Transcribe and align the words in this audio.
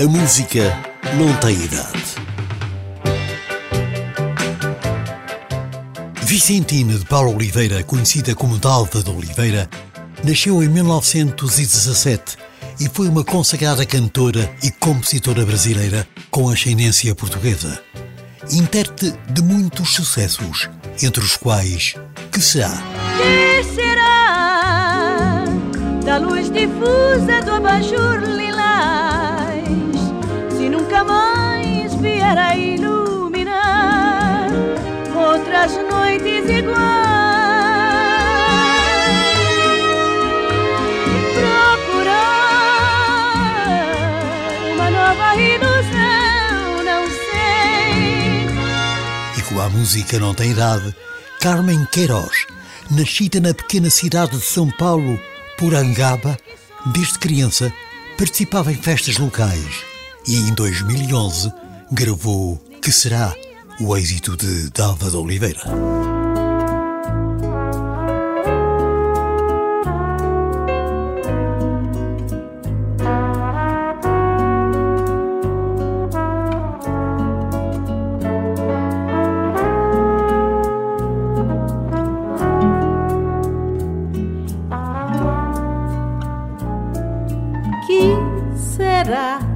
A 0.00 0.04
música 0.04 0.62
não 1.18 1.30
tem 1.40 1.54
idade. 1.62 2.02
Vicentina 6.22 6.98
de 6.98 7.04
Paula 7.04 7.28
Oliveira, 7.28 7.84
conhecida 7.84 8.34
como 8.34 8.56
Dalva 8.56 9.02
de 9.02 9.10
Oliveira, 9.10 9.68
nasceu 10.24 10.62
em 10.62 10.68
1917 10.68 12.38
e 12.80 12.88
foi 12.88 13.08
uma 13.08 13.22
consagrada 13.22 13.84
cantora 13.84 14.50
e 14.62 14.70
compositora 14.70 15.44
brasileira 15.44 16.08
com 16.30 16.48
ascendência 16.48 17.14
portuguesa. 17.14 17.78
Intérprete 18.50 19.14
de 19.28 19.42
muitos 19.42 19.90
sucessos, 19.90 20.70
entre 21.02 21.22
os 21.22 21.36
quais 21.36 21.94
Que 22.32 22.40
será? 22.40 22.82
Que 23.18 23.64
será 23.74 25.44
da 26.06 26.16
luz 26.16 26.50
difusa 26.50 27.42
do 27.44 27.52
abajur 27.52 28.39
outras 35.70 35.90
noites 35.90 36.50
iguais? 36.50 37.10
ilusão, 45.36 46.84
não 46.84 47.06
sei. 47.08 48.46
E 49.38 49.42
como 49.42 49.60
a 49.60 49.68
música 49.70 50.18
não 50.18 50.34
tem 50.34 50.50
idade, 50.50 50.94
Carmen 51.40 51.86
Queiroz, 51.86 52.46
nascida 52.90 53.40
na 53.40 53.54
pequena 53.54 53.88
cidade 53.88 54.36
de 54.36 54.44
São 54.44 54.70
Paulo, 54.70 55.18
por 55.56 55.74
Angaba, 55.74 56.36
desde 56.86 57.18
criança 57.18 57.72
participava 58.18 58.70
em 58.72 58.76
festas 58.76 59.16
locais 59.16 59.82
e 60.26 60.36
em 60.36 60.52
2011 60.52 61.50
gravou 61.90 62.58
Que 62.82 62.92
Será, 62.92 63.34
o 63.80 63.96
êxito 63.96 64.36
de 64.36 64.68
Dalva 64.70 65.10
de 65.10 65.16
Oliveira. 65.16 65.60
será 89.00 89.49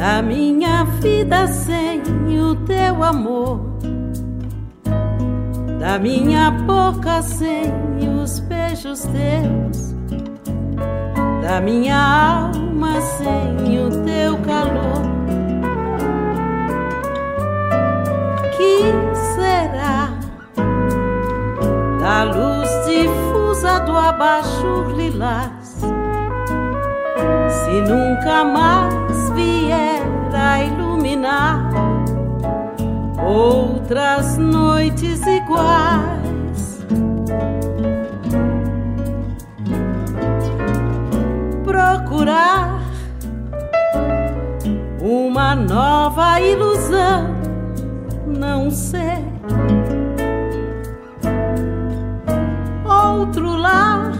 da 0.00 0.22
minha 0.22 0.84
vida 1.02 1.46
sem 1.46 2.00
o 2.40 2.56
teu 2.64 3.04
amor, 3.04 3.60
da 5.78 5.98
minha 5.98 6.50
boca 6.50 7.20
sem 7.20 7.70
os 8.22 8.40
beijos 8.40 9.02
teus, 9.02 9.94
da 11.42 11.60
minha 11.60 11.98
alma 11.98 12.98
sem 13.02 13.78
o 13.78 13.90
teu 14.02 14.38
calor. 14.38 15.02
Que 18.56 18.80
será 19.34 20.18
da 22.00 22.22
luz 22.22 22.70
difusa 22.86 23.80
do 23.80 23.94
abajur 23.94 24.96
lilás? 24.96 25.60
se 27.70 27.80
nunca 27.82 28.44
mais 28.44 29.30
vier 29.30 29.99
outras 33.30 34.36
noites 34.36 35.24
iguais. 35.24 36.84
Procurar 41.64 42.80
uma 45.00 45.54
nova 45.54 46.40
ilusão, 46.40 47.34
não 48.26 48.70
sei. 48.70 49.24
Outro 52.84 53.56
lar 53.56 54.12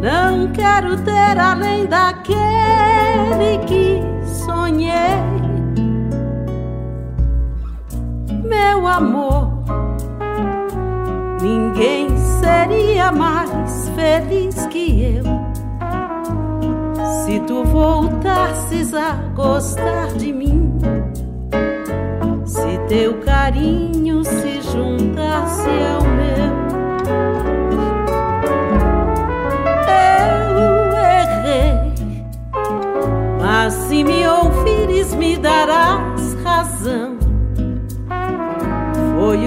não 0.00 0.52
quero 0.52 0.96
ter 0.98 1.38
além 1.38 1.86
daquele 1.86 2.43
amor, 8.94 9.48
ninguém 11.42 12.16
seria 12.16 13.10
mais 13.10 13.90
feliz 13.90 14.66
que 14.66 15.16
eu. 15.16 15.24
Se 17.24 17.40
tu 17.40 17.64
voltasses 17.64 18.94
a 18.94 19.14
gostar 19.34 20.06
de 20.16 20.32
mim, 20.32 20.78
se 22.44 22.78
teu 22.88 23.14
carinho 23.20 24.24
se 24.24 24.60
juntasse 24.62 25.70
ao 25.70 26.02
meu. 26.02 26.64
se 33.70 34.04
me 34.04 34.26
ouvires, 34.28 35.14
me 35.14 35.38
darás 35.38 35.83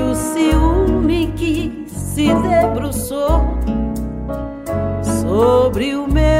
O 0.00 0.14
ciúme 0.14 1.32
que 1.36 1.84
se 1.86 2.28
debruçou 2.34 3.40
sobre 5.22 5.94
o 5.94 6.06
meu 6.06 6.35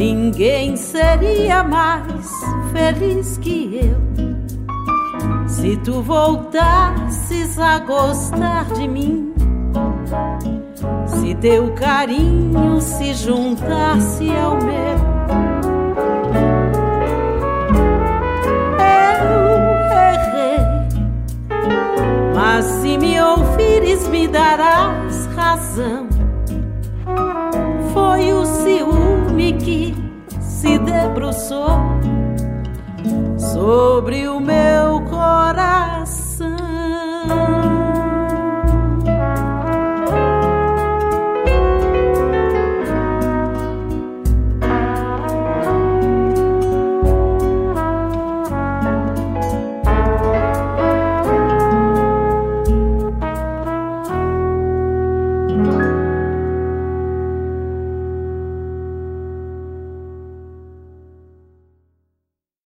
Ninguém 0.00 0.76
seria 0.76 1.62
mais 1.62 2.26
feliz 2.72 3.36
que 3.36 3.80
eu 3.82 5.46
se 5.46 5.76
tu 5.76 6.00
voltasses 6.00 7.58
a 7.58 7.80
gostar 7.80 8.64
de 8.72 8.88
mim. 8.88 9.34
Se 11.04 11.34
teu 11.34 11.74
carinho 11.74 12.80
se 12.80 13.12
juntasse 13.12 14.30
ao 14.34 14.56
meu. 14.56 14.96
Mas 22.34 22.64
se 22.64 22.96
me 22.96 23.20
ouvires, 23.20 24.08
me 24.08 24.26
darás 24.26 25.26
razão. 25.36 26.09
Se 30.60 30.78
debruçou 30.78 31.70
sobre 33.38 34.28
o 34.28 34.38
meu 34.38 34.89